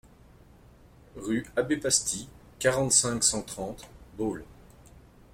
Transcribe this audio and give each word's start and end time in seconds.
Rue 1.15 1.45
Abbé 1.55 1.77
Pasty, 1.77 2.27
quarante-cinq, 2.57 3.23
cent 3.23 3.43
trente 3.43 3.87
Baule 4.17 4.43